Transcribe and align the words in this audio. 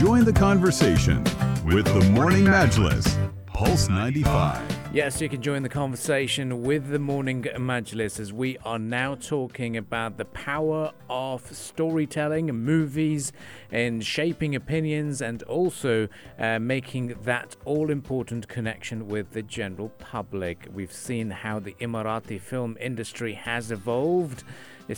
Join 0.00 0.24
the 0.24 0.32
conversation 0.32 1.22
with 1.62 1.84
the 1.84 2.00
Morning 2.12 2.44
Majlis, 2.44 3.06
Pulse 3.44 3.90
95. 3.90 4.78
Yes, 4.94 5.20
you 5.20 5.28
can 5.28 5.42
join 5.42 5.62
the 5.62 5.68
conversation 5.68 6.62
with 6.62 6.88
the 6.88 6.98
Morning 6.98 7.42
Majlis 7.42 8.18
as 8.18 8.32
we 8.32 8.56
are 8.64 8.78
now 8.78 9.14
talking 9.14 9.76
about 9.76 10.16
the 10.16 10.24
power 10.24 10.92
of 11.10 11.54
storytelling, 11.54 12.46
movies, 12.46 13.30
and 13.70 14.02
shaping 14.02 14.56
opinions, 14.56 15.20
and 15.20 15.42
also 15.42 16.08
uh, 16.38 16.58
making 16.58 17.08
that 17.24 17.54
all 17.66 17.90
important 17.90 18.48
connection 18.48 19.06
with 19.06 19.32
the 19.32 19.42
general 19.42 19.90
public. 19.98 20.66
We've 20.72 20.94
seen 20.94 21.28
how 21.28 21.58
the 21.58 21.74
Emirati 21.74 22.40
film 22.40 22.78
industry 22.80 23.34
has 23.34 23.70
evolved 23.70 24.44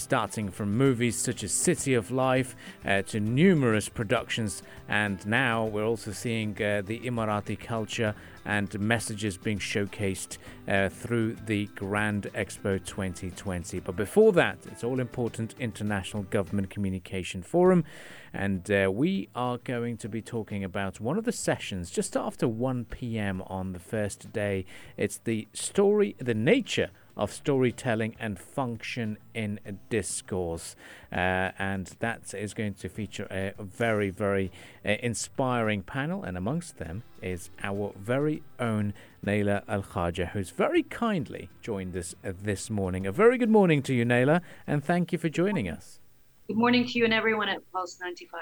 starting 0.01 0.51
from 0.51 0.77
movies 0.77 1.17
such 1.17 1.45
as 1.45 1.53
City 1.53 1.95
of 1.95 2.11
Life 2.11 2.57
uh, 2.85 3.03
to 3.03 3.21
numerous 3.21 3.89
productions, 3.89 4.63
and 4.89 5.25
now 5.27 5.65
we're 5.65 5.85
also 5.85 6.13
seeing 6.13 6.51
uh, 6.63 6.83
the 6.85 7.01
Emirati 7.01 7.59
culture 7.59 8.15
and 8.45 8.79
messages 8.81 9.37
being 9.37 9.59
showcased 9.59 10.39
uh, 10.67 10.89
through 10.89 11.37
the 11.47 11.67
Grand 11.75 12.25
Expo 12.35 12.85
2020. 12.85 13.81
But 13.81 13.97
before 13.97 14.33
that, 14.33 14.59
it's 14.67 14.83
all 14.83 15.01
important 15.01 15.55
International 15.59 16.25
Government 16.25 16.71
Communication 16.71 17.43
Forum, 17.43 17.85
and 18.33 18.71
uh, 18.71 18.91
we 18.93 19.29
are 19.35 19.59
going 19.59 19.97
to 19.99 20.09
be 20.09 20.23
talking 20.23 20.65
about 20.65 21.01
one 21.01 21.19
of 21.19 21.25
the 21.25 21.33
sessions 21.33 21.91
just 21.91 22.17
after 22.17 22.49
1 22.49 22.87
p.m. 22.87 23.43
on 23.47 23.73
the 23.73 23.79
first 23.79 24.33
day. 24.33 24.65
It's 24.97 25.19
the 25.19 25.49
story, 25.53 26.17
the 26.19 26.35
nature 26.35 26.91
of 27.17 27.33
storytelling 27.33 28.17
and 28.19 28.39
function 28.39 29.19
in 29.35 29.61
discourse. 29.91 30.77
Uh, 31.13 31.51
and 31.59 31.87
that 32.01 32.35
is 32.35 32.55
going 32.55 32.75
to 32.75 32.89
feature 32.89 33.27
a 33.31 33.55
very, 33.63 34.11
very 34.11 34.51
uh, 34.85 34.97
inspiring 35.03 35.83
panel. 35.83 36.25
And 36.25 36.37
amongst 36.37 36.79
them 36.79 37.03
is 37.21 37.51
our 37.63 37.93
very 37.99 38.43
own 38.59 38.95
Nayla 39.25 39.63
Al 39.69 39.83
Khaja, 39.83 40.31
who's 40.31 40.51
very 40.51 40.83
kindly 40.83 41.49
joined 41.61 41.97
us 41.97 42.15
uh, 42.25 42.33
this 42.41 42.71
morning. 42.71 43.07
A 43.07 43.13
very 43.13 43.39
good 43.39 43.51
morning 43.51 43.83
to 43.83 43.95
you, 43.95 44.05
Nayla, 44.05 44.41
and 44.67 44.85
thank 44.85 45.13
you 45.13 45.19
for 45.19 45.29
joining 45.29 45.69
us. 45.69 46.01
Good 46.49 46.57
morning 46.57 46.87
to 46.87 46.99
you 46.99 47.05
and 47.05 47.15
everyone 47.15 47.49
at 47.49 47.61
Pulse 47.73 47.99
95. 48.01 48.41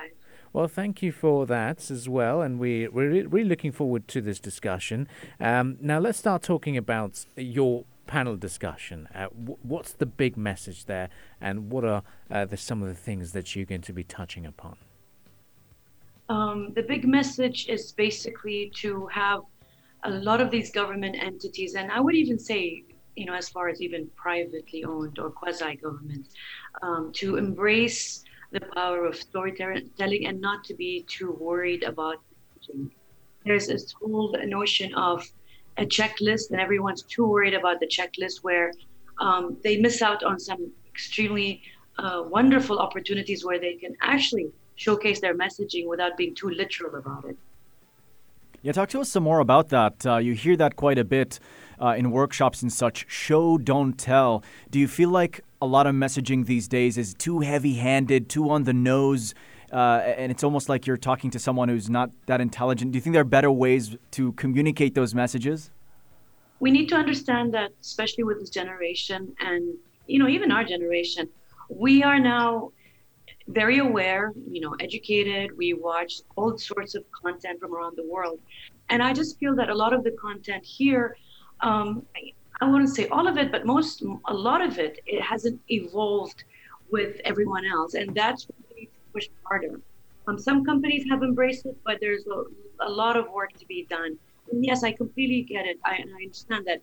Well, 0.53 0.67
thank 0.67 1.03
you 1.03 1.13
for 1.13 1.47
that 1.47 1.91
as 1.91 2.09
well, 2.09 2.43
and 2.43 2.59
we, 2.59 2.89
we're 2.89 3.29
really 3.29 3.45
looking 3.45 3.71
forward 3.71 4.09
to 4.09 4.21
this 4.21 4.41
discussion. 4.41 5.07
Um, 5.39 5.77
now, 5.81 6.01
let's 6.01 6.19
start 6.19 6.43
talking 6.43 6.77
about 6.77 7.25
your 7.37 7.85
panel 8.11 8.37
discussion. 8.37 9.09
Uh, 9.15 9.29
w- 9.47 9.61
what's 9.63 9.93
the 9.93 10.11
big 10.23 10.37
message 10.37 10.87
there, 10.87 11.09
and 11.41 11.71
what 11.71 11.85
are 11.85 12.03
uh, 12.29 12.45
the, 12.45 12.57
some 12.57 12.83
of 12.83 12.89
the 12.89 13.01
things 13.09 13.31
that 13.37 13.55
you're 13.55 13.71
going 13.75 13.87
to 13.91 13.93
be 13.93 14.03
touching 14.03 14.45
upon? 14.45 14.77
Um, 16.29 16.73
the 16.75 16.83
big 16.83 17.07
message 17.07 17.69
is 17.69 17.93
basically 17.93 18.73
to 18.83 19.07
have 19.07 19.41
a 20.03 20.11
lot 20.11 20.41
of 20.41 20.51
these 20.51 20.71
government 20.81 21.17
entities, 21.31 21.77
and 21.79 21.87
I 21.93 22.01
would 22.01 22.17
even 22.17 22.39
say, 22.51 22.83
you 23.15 23.27
know, 23.27 23.37
as 23.43 23.49
far 23.49 23.69
as 23.69 23.81
even 23.81 24.03
privately 24.17 24.81
owned 24.85 25.21
or 25.21 25.31
quasi 25.31 25.77
government, 25.77 26.27
um, 26.83 27.13
to 27.21 27.37
embrace 27.37 28.25
the 28.51 28.63
power 28.75 29.05
of 29.05 29.15
storytelling 29.15 30.27
and 30.29 30.41
not 30.41 30.65
to 30.65 30.75
be 30.75 31.05
too 31.17 31.31
worried 31.49 31.85
about. 31.85 32.19
There's 33.45 33.69
this 33.69 33.93
whole 33.93 34.37
notion 34.59 34.93
of 34.95 35.19
a 35.77 35.87
checklist 35.87 36.51
and 36.51 36.61
everyone's 36.61 37.03
too 37.03 37.27
worried 37.27 37.55
about 37.55 37.81
the 37.81 37.87
checklist 37.87 38.43
where 38.43 38.73
um, 39.19 39.57
they 39.63 39.77
miss 39.77 40.03
out 40.03 40.23
on 40.23 40.39
some 40.39 40.71
extremely 40.89 41.63
uh, 41.99 42.23
wonderful 42.27 42.79
opportunities 42.79 43.45
where 43.45 43.59
they 43.59 43.75
can 43.75 43.97
actually 44.01 44.51
showcase 44.77 45.21
their 45.21 45.37
messaging 45.37 45.87
without 45.87 46.17
being 46.17 46.35
too 46.35 46.49
literal 46.49 46.97
about 46.97 47.25
it. 47.25 47.37
Yeah, 48.63 48.73
talk 48.73 48.91
to 48.91 49.01
us 49.01 49.09
some 49.09 49.23
more 49.23 49.41
about 49.41 49.71
that. 49.71 50.05
Uh, 50.05 50.17
you 50.19 50.35
hear 50.35 50.57
that 50.57 50.77
quite 50.77 50.99
a 50.99 51.05
bit 51.05 51.39
uh, 51.81 51.95
in 51.97 52.11
workshops 52.11 52.61
and 52.61 52.71
such. 52.71 53.07
Show, 53.09 53.57
don't 53.57 53.95
tell. 53.99 54.43
Do 54.71 54.79
you 54.79 54.87
feel 54.87 55.09
like 55.09 55.41
a 55.63 55.67
lot 55.67 55.87
of 55.87 55.95
messaging 55.95 56.45
these 56.45 56.69
days 56.69 56.99
is 56.99 57.15
too 57.15 57.41
heavy 57.41 57.75
handed, 57.75 58.29
too 58.29 58.51
on 58.51 58.65
the 58.65 58.75
nose? 58.75 59.35
Uh, 59.73 60.03
and 60.17 60.33
it's 60.33 60.43
almost 60.43 60.69
like 60.69 60.87
you're 60.87 60.97
talking 60.97 61.31
to 61.31 61.39
someone 61.39 61.69
who's 61.69 61.89
not 61.89 62.11
that 62.27 62.41
intelligent. 62.41 62.93
Do 62.93 62.97
you 62.97 63.01
think 63.01 63.15
there 63.15 63.23
are 63.23 63.25
better 63.25 63.51
ways 63.51 63.97
to 64.13 64.33
communicate 64.33 64.95
those 64.95 65.15
messages? 65.15 65.71
We 66.59 66.71
need 66.71 66.89
to 66.89 66.97
understand 66.97 67.55
that, 67.55 67.71
especially 67.81 68.25
with 68.25 68.41
this 68.41 68.51
generation, 68.51 69.35
and 69.41 69.75
you 70.07 70.19
know, 70.19 70.29
even 70.29 70.51
our 70.51 70.65
generation, 70.65 71.29
we 71.69 72.03
are 72.03 72.19
now 72.19 72.73
very 73.49 73.79
aware, 73.79 74.33
you 74.51 74.61
know, 74.61 74.75
educated. 74.81 75.57
We 75.57 75.73
watch 75.75 76.21
all 76.37 76.59
sorts 76.59 76.95
of 76.95 77.05
content 77.13 77.61
from 77.61 77.75
around 77.75 77.97
the 77.97 78.07
world, 78.07 78.41
and 78.89 79.03
I 79.03 79.13
just 79.13 79.39
feel 79.39 79.55
that 79.57 79.71
a 79.71 79.75
lot 79.75 79.93
of 79.93 80.05
the 80.05 80.11
content 80.13 80.65
here. 80.65 81.17
Um, 81.61 82.07
I 82.63 82.69
wouldn't 82.69 82.91
say 82.91 83.09
all 83.09 83.27
of 83.27 83.39
it, 83.39 83.51
but 83.51 83.65
most, 83.65 84.03
a 84.27 84.35
lot 84.35 84.61
of 84.61 84.79
it, 84.79 85.01
it 85.07 85.23
hasn't 85.23 85.59
evolved 85.69 86.45
with 86.91 87.17
everyone 87.25 87.65
else, 87.65 87.95
and 87.95 88.15
that's 88.15 88.47
push 89.13 89.29
harder. 89.45 89.81
Um, 90.27 90.39
some 90.39 90.65
companies 90.65 91.05
have 91.11 91.23
embraced 91.23 91.67
it, 91.67 91.77
but 91.85 91.99
there's 92.01 92.25
a, 92.27 92.87
a, 92.87 92.91
lot 92.91 93.17
of 93.17 93.31
work 93.33 93.53
to 93.59 93.67
be 93.67 93.87
done. 93.89 94.19
And 94.51 94.65
yes, 94.65 94.85
I 94.85 94.93
completely 94.93 95.43
get 95.43 95.67
it. 95.67 95.79
I, 95.85 95.93
I 95.93 96.23
understand 96.25 96.67
that 96.67 96.81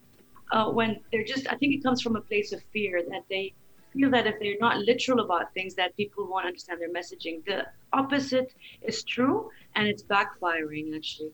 uh, 0.52 0.72
when 0.72 1.00
they're 1.12 1.24
just, 1.24 1.48
I 1.52 1.56
think 1.56 1.74
it 1.74 1.84
comes 1.84 2.02
from 2.02 2.16
a 2.16 2.22
place 2.22 2.52
of 2.52 2.62
fear 2.74 3.04
that 3.10 3.24
they 3.30 3.54
feel 3.94 4.10
that 4.12 4.28
if 4.28 4.40
they're 4.40 4.58
not 4.60 4.80
literal 4.80 5.20
about 5.22 5.54
things, 5.54 5.76
that 5.76 5.96
people 5.98 6.28
won't 6.28 6.46
understand 6.46 6.82
their 6.82 6.92
messaging. 6.92 7.44
The 7.46 7.68
opposite 7.94 8.54
is 8.82 9.04
true, 9.04 9.50
and 9.76 9.88
it's 9.88 10.04
backfiring 10.04 10.96
actually. 10.96 11.32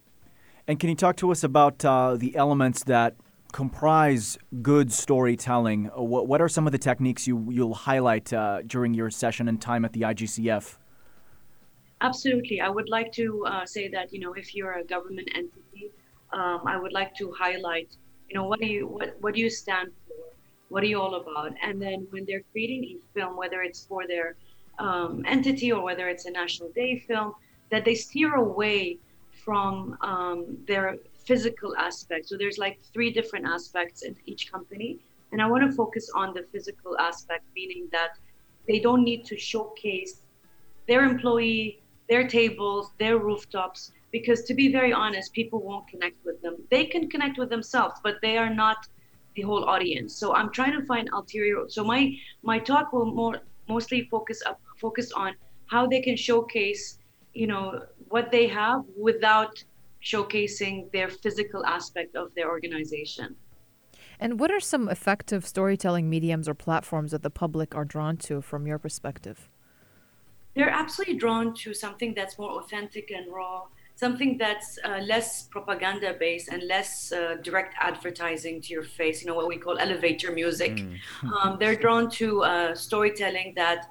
And 0.68 0.80
can 0.80 0.90
you 0.90 0.96
talk 0.96 1.18
to 1.18 1.31
us 1.31 1.44
about 1.44 1.84
uh, 1.84 2.16
the 2.16 2.36
elements 2.36 2.84
that 2.86 3.16
comprise 3.52 4.38
good 4.62 4.92
storytelling? 4.92 5.86
What, 5.96 6.28
what 6.28 6.42
are 6.42 6.50
some 6.50 6.66
of 6.66 6.72
the 6.72 6.78
techniques 6.78 7.28
you, 7.28 7.48
you'll 7.52 7.74
highlight 7.74 8.31
uh, 8.31 8.62
during 8.64 8.94
your 8.94 9.10
session 9.10 9.48
and 9.48 9.62
time 9.62 9.84
at 9.84 9.94
the 9.94 10.02
IGCF? 10.02 10.78
Absolutely. 12.03 12.59
I 12.59 12.69
would 12.69 12.90
like 12.90 13.14
to 13.14 13.46
uh, 13.46 13.66
say 13.66 13.88
that, 13.88 14.12
you 14.12 14.19
know, 14.19 14.34
if 14.34 14.53
you're 14.53 14.74
a 14.74 14.84
government 14.84 15.30
entity, 15.34 15.90
um, 16.34 16.62
I 16.68 16.78
would 16.78 16.91
like 16.91 17.16
to 17.16 17.31
highlight, 17.31 17.96
you 18.28 18.36
know, 18.36 18.44
what 18.44 18.59
do 18.59 18.66
you 18.66 18.88
what, 18.88 19.16
what 19.22 19.34
do 19.36 19.40
you 19.40 19.50
stand 19.50 19.90
for? 20.06 20.25
What 20.68 20.84
are 20.84 20.88
you 20.88 21.00
all 21.00 21.16
about? 21.16 21.53
And 21.63 21.81
then 21.81 22.08
when 22.09 22.25
they're 22.25 22.44
creating 22.52 22.84
a 22.84 22.96
film, 23.13 23.38
whether 23.38 23.62
it's 23.62 23.86
for 23.86 24.06
their 24.06 24.36
um, 24.80 25.24
entity 25.25 25.72
or 25.72 25.81
whether 25.81 26.09
it's 26.09 26.25
a 26.25 26.31
National 26.31 26.69
Day 26.72 27.00
film, 27.00 27.36
that 27.72 27.86
they 27.86 27.96
steer 27.96 28.36
away 28.36 28.97
from 29.46 29.97
um, 30.02 30.58
their 30.68 30.97
physical 31.25 31.74
aspect. 31.78 32.28
So 32.28 32.38
there's 32.38 32.58
like 32.58 32.80
three 32.92 33.12
different 33.13 33.46
aspects 33.47 34.02
in 34.02 34.16
each 34.25 34.52
company. 34.52 35.00
And 35.31 35.42
I 35.42 35.47
want 35.47 35.63
to 35.69 35.72
focus 35.75 36.09
on 36.13 36.34
the 36.34 36.44
physical 36.52 36.97
aspect, 36.97 37.46
meaning 37.56 37.88
that 37.94 38.18
they 38.68 38.80
don't 38.80 39.03
need 39.06 39.24
to 39.25 39.38
showcase 39.38 40.22
their 40.88 41.06
employee 41.06 41.82
their 42.09 42.28
tables, 42.28 42.91
their 43.00 43.18
rooftops, 43.18 43.91
because 44.12 44.44
to 44.44 44.53
be 44.53 44.72
very 44.72 44.94
honest, 44.94 45.34
people 45.34 45.62
won't 45.62 45.88
connect 45.88 46.24
with 46.25 46.41
them. 46.41 46.58
They 46.69 46.86
can 46.86 47.09
connect 47.09 47.38
with 47.38 47.50
themselves, 47.50 48.00
but 48.03 48.16
they 48.22 48.38
are 48.38 48.53
not 48.53 48.88
the 49.36 49.41
whole 49.41 49.66
audience. 49.66 50.16
So 50.16 50.34
I'm 50.36 50.52
trying 50.52 50.80
to 50.80 50.86
find 50.86 51.09
ulterior. 51.13 51.66
So 51.68 51.84
my 51.84 52.16
my 52.44 52.59
talk 52.59 52.94
will 52.94 53.06
more 53.06 53.40
mostly 53.68 54.08
focus 54.12 54.42
up 54.46 54.59
focus 54.78 55.12
on 55.13 55.34
how 55.68 55.88
they 55.88 56.02
can 56.02 56.16
showcase, 56.16 57.00
you 57.34 57.47
know, 57.47 57.84
what 58.09 58.31
they 58.31 58.47
have 58.47 58.84
without 58.97 59.63
showcasing 60.03 60.92
their 60.92 61.09
physical 61.09 61.66
aspect 61.66 62.16
of 62.16 62.34
their 62.36 62.50
organization. 62.50 63.36
And 64.19 64.40
what 64.40 64.52
are 64.52 64.59
some 64.59 64.90
effective 64.90 65.47
storytelling 65.47 66.09
mediums 66.09 66.47
or 66.47 66.53
platforms 66.53 67.12
that 67.12 67.24
the 67.24 67.30
public 67.30 67.75
are 67.75 67.86
drawn 67.86 68.18
to 68.18 68.42
from 68.42 68.68
your 68.68 68.78
perspective? 68.78 69.50
They're 70.56 70.69
absolutely 70.69 71.16
drawn 71.16 71.53
to 71.56 71.74
something 71.74 72.14
that's 72.14 72.38
more 72.38 72.52
authentic 72.59 73.12
and 73.12 73.31
raw, 73.31 73.64
something 73.96 74.38
that's 74.38 74.77
uh, 74.83 75.00
less 75.00 75.44
propaganda 75.44 76.16
based 76.19 76.50
and 76.50 76.63
less 76.63 77.12
uh, 77.12 77.36
direct 77.42 77.75
advertising 77.80 78.62
to 78.62 78.74
your 78.74 78.83
face, 78.83 79.22
you 79.22 79.27
know, 79.27 79.36
what 79.36 79.48
we 79.48 79.57
call 79.57 79.77
elevator 79.77 80.31
music. 80.31 80.75
Mm. 80.75 80.98
um, 81.33 81.57
they're 81.60 81.75
drawn 81.75 82.10
to 82.12 82.44
uh, 82.44 82.75
storytelling 82.75 83.54
that 83.56 83.88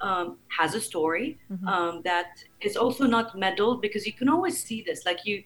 um, 0.00 0.36
has 0.48 0.74
a 0.74 0.80
story, 0.80 1.38
mm-hmm. 1.50 1.66
um, 1.68 2.02
that 2.04 2.42
is 2.60 2.76
also 2.76 3.06
not 3.06 3.38
meddled 3.38 3.80
because 3.80 4.06
you 4.06 4.12
can 4.12 4.28
always 4.28 4.62
see 4.62 4.82
this. 4.82 5.06
Like 5.06 5.24
you, 5.24 5.42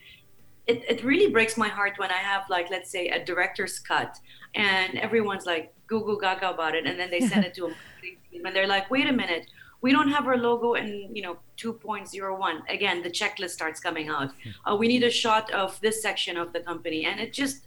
it, 0.67 0.85
it 0.89 1.05
really 1.05 1.31
breaks 1.31 1.57
my 1.57 1.69
heart 1.69 1.95
when 1.99 2.11
I 2.11 2.21
have 2.33 2.43
like, 2.51 2.71
let's 2.71 2.91
say 2.91 3.09
a 3.09 3.25
director's 3.25 3.79
cut 3.79 4.19
and 4.55 4.99
everyone's 4.99 5.47
like 5.47 5.73
goo 5.87 6.01
goo 6.05 6.19
gaga 6.21 6.51
about 6.51 6.75
it. 6.75 6.87
And 6.87 6.99
then 6.99 7.11
they 7.11 7.21
send 7.21 7.45
it 7.45 7.55
to 7.55 7.67
a 7.67 7.69
marketing 7.69 8.17
team 8.31 8.47
and 8.47 8.55
they're 8.55 8.67
like, 8.67 8.91
wait 8.91 9.09
a 9.09 9.13
minute, 9.13 9.47
we 9.83 9.93
don't 9.93 10.09
have 10.09 10.27
our 10.27 10.37
logo 10.37 10.75
in 10.75 11.15
you 11.15 11.23
know 11.23 11.39
2.01 11.57 12.61
again 12.69 13.03
the 13.03 13.11
checklist 13.11 13.51
starts 13.51 13.81
coming 13.81 14.09
out. 14.09 14.31
Uh, 14.67 14.77
we 14.77 14.89
need 14.89 15.03
a 15.03 15.11
shot 15.11 15.51
of 15.53 15.81
this 15.81 16.03
section 16.03 16.37
of 16.37 16.53
the 16.53 16.61
company 16.61 17.05
and 17.05 17.21
it 17.21 17.33
just 17.33 17.67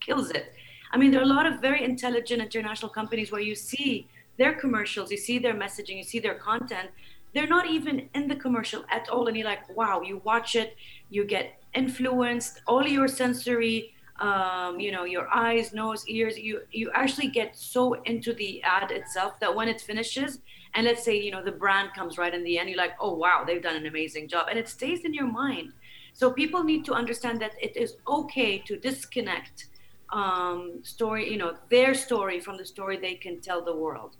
kills 0.00 0.30
it. 0.30 0.54
I 0.92 0.98
mean 0.98 1.10
there 1.10 1.20
are 1.20 1.24
a 1.30 1.34
lot 1.38 1.46
of 1.46 1.60
very 1.60 1.84
intelligent 1.84 2.40
international 2.42 2.90
companies 2.90 3.30
where 3.32 3.40
you 3.40 3.54
see 3.54 4.08
their 4.38 4.54
commercials 4.54 5.10
you 5.10 5.18
see 5.18 5.38
their 5.38 5.54
messaging 5.54 5.96
you 5.96 6.04
see 6.04 6.18
their 6.18 6.34
content. 6.34 6.90
They're 7.32 7.46
not 7.46 7.66
even 7.70 8.08
in 8.14 8.26
the 8.26 8.34
commercial 8.34 8.84
at 8.90 9.08
all 9.08 9.28
and 9.28 9.36
you're 9.36 9.46
like 9.46 9.64
wow 9.76 10.00
you 10.02 10.20
watch 10.24 10.56
it 10.56 10.76
you 11.10 11.24
get 11.24 11.62
influenced. 11.74 12.62
All 12.66 12.86
your 12.86 13.08
sensory 13.08 13.94
um, 14.20 14.78
you 14.78 14.92
know 14.92 15.04
your 15.04 15.28
eyes 15.34 15.72
nose 15.72 16.06
ears 16.06 16.38
you 16.38 16.60
you 16.70 16.90
actually 16.94 17.28
get 17.28 17.56
so 17.56 17.94
into 18.02 18.34
the 18.34 18.62
ad 18.62 18.90
itself 18.90 19.40
that 19.40 19.54
when 19.54 19.66
it 19.66 19.80
finishes 19.80 20.40
and 20.74 20.86
let's 20.86 21.04
say 21.04 21.18
you 21.18 21.30
know 21.30 21.42
the 21.42 21.52
brand 21.52 21.90
comes 21.94 22.18
right 22.18 22.34
in 22.34 22.44
the 22.44 22.58
end 22.58 22.68
you're 22.68 22.78
like 22.78 22.94
oh 23.00 23.14
wow 23.14 23.44
they've 23.46 23.62
done 23.62 23.76
an 23.76 23.86
amazing 23.86 24.28
job. 24.28 24.46
And 24.48 24.58
it 24.58 24.68
stays 24.68 25.04
in 25.04 25.14
your 25.14 25.26
mind. 25.26 25.72
So 26.12 26.30
people 26.30 26.64
need 26.64 26.84
to 26.86 26.92
understand 26.92 27.40
that 27.40 27.54
it 27.60 27.76
is 27.76 27.96
okay 28.06 28.58
to 28.58 28.76
disconnect 28.76 29.66
um, 30.12 30.80
story 30.82 31.30
you 31.30 31.38
know 31.38 31.56
their 31.68 31.94
story 31.94 32.40
from 32.40 32.56
the 32.56 32.64
story 32.64 32.96
they 32.96 33.14
can 33.14 33.40
tell 33.40 33.64
the 33.64 33.74
world. 33.74 34.16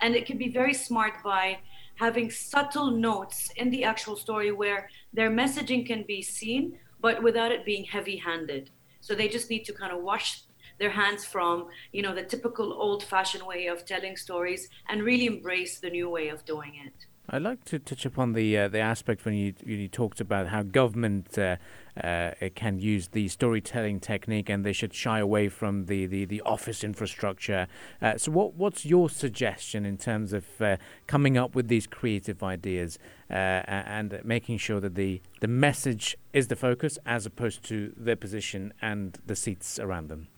And 0.00 0.14
it 0.14 0.26
can 0.26 0.38
be 0.38 0.48
very 0.48 0.74
smart 0.74 1.14
by 1.24 1.58
having 1.96 2.30
subtle 2.30 2.90
notes 2.92 3.50
in 3.56 3.70
the 3.70 3.82
actual 3.82 4.16
story 4.16 4.52
where 4.52 4.88
their 5.12 5.30
messaging 5.30 5.84
can 5.84 6.04
be 6.04 6.22
seen, 6.22 6.78
but 7.00 7.20
without 7.22 7.50
it 7.50 7.64
being 7.64 7.84
heavy 7.84 8.16
handed. 8.16 8.70
So 9.00 9.14
they 9.14 9.26
just 9.26 9.50
need 9.50 9.64
to 9.64 9.72
kind 9.72 9.92
of 9.92 10.02
wash 10.02 10.42
their 10.78 10.90
hands 10.90 11.24
from 11.24 11.66
you 11.92 12.02
know 12.02 12.14
the 12.14 12.22
typical 12.22 12.72
old 12.72 13.02
fashioned 13.02 13.46
way 13.46 13.66
of 13.66 13.84
telling 13.84 14.16
stories 14.16 14.68
and 14.88 15.02
really 15.02 15.26
embrace 15.26 15.78
the 15.78 15.90
new 15.90 16.08
way 16.08 16.28
of 16.28 16.44
doing 16.44 16.72
it 16.86 17.06
I'd 17.30 17.42
like 17.42 17.62
to 17.64 17.78
touch 17.78 18.06
upon 18.06 18.32
the 18.32 18.56
uh, 18.56 18.68
the 18.68 18.78
aspect 18.78 19.26
when 19.26 19.34
you 19.34 19.52
you 19.62 19.86
talked 19.86 20.18
about 20.18 20.46
how 20.46 20.62
government 20.62 21.36
uh, 21.36 21.56
uh, 22.02 22.30
can 22.54 22.78
use 22.78 23.08
the 23.08 23.28
storytelling 23.28 24.00
technique 24.00 24.48
and 24.48 24.64
they 24.64 24.72
should 24.72 24.94
shy 24.94 25.18
away 25.18 25.50
from 25.50 25.86
the, 25.86 26.06
the, 26.06 26.24
the 26.24 26.40
office 26.42 26.82
infrastructure. 26.82 27.66
Uh, 28.00 28.16
so, 28.16 28.32
what 28.32 28.54
what's 28.54 28.86
your 28.86 29.10
suggestion 29.10 29.84
in 29.84 29.98
terms 29.98 30.32
of 30.32 30.46
uh, 30.62 30.78
coming 31.06 31.36
up 31.36 31.54
with 31.54 31.68
these 31.68 31.86
creative 31.86 32.42
ideas 32.42 32.98
uh, 33.28 33.34
and 33.34 34.20
making 34.24 34.56
sure 34.56 34.80
that 34.80 34.94
the 34.94 35.20
the 35.40 35.48
message 35.48 36.16
is 36.32 36.48
the 36.48 36.56
focus 36.56 36.98
as 37.04 37.26
opposed 37.26 37.62
to 37.64 37.92
their 37.94 38.16
position 38.16 38.72
and 38.80 39.18
the 39.26 39.36
seats 39.36 39.78
around 39.78 40.08
them? 40.08 40.28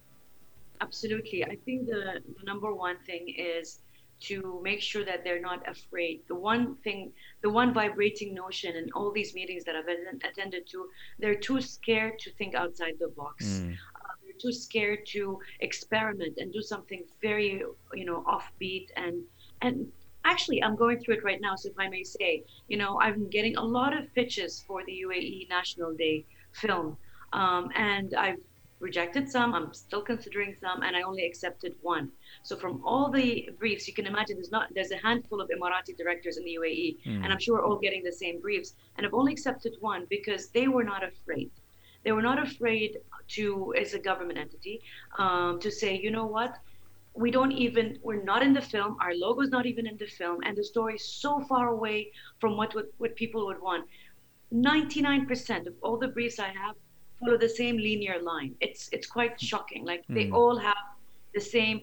Absolutely, 0.80 1.44
I 1.44 1.56
think 1.64 1.86
the, 1.86 2.20
the 2.38 2.44
number 2.44 2.74
one 2.74 2.96
thing 3.06 3.34
is 3.36 3.80
to 4.20 4.60
make 4.62 4.80
sure 4.80 5.04
that 5.04 5.24
they're 5.24 5.40
not 5.40 5.66
afraid. 5.68 6.20
The 6.28 6.34
one 6.34 6.76
thing, 6.84 7.12
the 7.42 7.50
one 7.50 7.72
vibrating 7.72 8.34
notion 8.34 8.76
in 8.76 8.88
all 8.94 9.10
these 9.10 9.34
meetings 9.34 9.64
that 9.64 9.74
I've 9.76 9.88
attended 10.22 10.66
to, 10.68 10.88
they're 11.18 11.34
too 11.34 11.60
scared 11.60 12.18
to 12.20 12.32
think 12.32 12.54
outside 12.54 12.94
the 13.00 13.08
box. 13.08 13.46
Mm. 13.46 13.72
Uh, 13.72 14.12
they're 14.22 14.38
too 14.38 14.52
scared 14.52 15.06
to 15.06 15.38
experiment 15.60 16.36
and 16.38 16.52
do 16.52 16.60
something 16.60 17.04
very, 17.22 17.62
you 17.94 18.04
know, 18.04 18.24
offbeat 18.28 18.88
and 18.96 19.22
and 19.62 19.90
actually 20.24 20.62
i'm 20.62 20.76
going 20.76 20.98
through 20.98 21.14
it 21.14 21.24
right 21.24 21.40
now 21.40 21.56
so 21.56 21.68
if 21.68 21.74
i 21.78 21.88
may 21.88 22.02
say 22.02 22.44
you 22.68 22.76
know 22.76 23.00
i'm 23.00 23.28
getting 23.30 23.56
a 23.56 23.62
lot 23.62 23.96
of 23.96 24.12
pitches 24.14 24.62
for 24.66 24.84
the 24.84 25.02
uae 25.06 25.48
national 25.48 25.94
day 25.94 26.24
film 26.52 26.96
um, 27.32 27.70
and 27.74 28.14
i've 28.14 28.38
rejected 28.80 29.28
some 29.28 29.54
i'm 29.54 29.72
still 29.72 30.02
considering 30.02 30.56
some 30.60 30.82
and 30.82 30.96
i 30.96 31.02
only 31.02 31.24
accepted 31.24 31.74
one 31.82 32.10
so 32.42 32.56
from 32.56 32.82
all 32.84 33.10
the 33.10 33.50
briefs, 33.58 33.86
you 33.86 33.94
can 33.94 34.06
imagine 34.06 34.36
there's 34.36 34.50
not 34.50 34.68
there's 34.74 34.90
a 34.90 34.96
handful 34.96 35.40
of 35.40 35.50
Emirati 35.50 35.96
directors 35.96 36.36
in 36.36 36.44
the 36.44 36.58
UAE, 36.60 36.96
mm. 37.04 37.22
and 37.22 37.26
I'm 37.32 37.38
sure 37.38 37.58
we're 37.58 37.66
all 37.66 37.78
getting 37.78 38.02
the 38.02 38.12
same 38.12 38.40
briefs. 38.40 38.74
And 38.96 39.06
I've 39.06 39.14
only 39.14 39.32
accepted 39.32 39.74
one 39.80 40.06
because 40.08 40.48
they 40.48 40.68
were 40.68 40.84
not 40.84 41.02
afraid. 41.04 41.50
They 42.04 42.12
were 42.12 42.22
not 42.22 42.42
afraid 42.42 42.98
to, 43.36 43.74
as 43.78 43.92
a 43.92 43.98
government 43.98 44.38
entity, 44.38 44.80
um, 45.18 45.60
to 45.60 45.70
say, 45.70 45.98
you 45.98 46.10
know 46.10 46.24
what, 46.24 46.56
we 47.12 47.30
don't 47.30 47.52
even 47.52 47.98
we're 48.02 48.22
not 48.22 48.42
in 48.42 48.54
the 48.54 48.62
film. 48.62 48.96
Our 49.00 49.14
logo's 49.14 49.50
not 49.50 49.66
even 49.66 49.86
in 49.86 49.96
the 49.98 50.06
film, 50.06 50.38
and 50.44 50.56
the 50.56 50.64
story 50.64 50.94
is 50.94 51.04
so 51.04 51.40
far 51.40 51.68
away 51.68 52.12
from 52.38 52.56
what 52.56 52.74
what, 52.74 52.86
what 52.98 53.16
people 53.16 53.46
would 53.46 53.60
want. 53.60 53.86
99% 54.52 55.66
of 55.68 55.74
all 55.80 55.96
the 55.96 56.08
briefs 56.08 56.40
I 56.40 56.48
have 56.48 56.74
follow 57.20 57.36
the 57.36 57.48
same 57.48 57.76
linear 57.76 58.20
line. 58.22 58.54
It's 58.60 58.88
it's 58.92 59.06
quite 59.06 59.40
shocking. 59.40 59.84
Like 59.84 60.02
mm. 60.08 60.14
they 60.14 60.26
hmm. 60.26 60.34
all 60.34 60.56
have 60.58 60.76
the 61.34 61.40
same 61.40 61.82